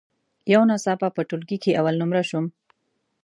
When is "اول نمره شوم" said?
1.79-2.45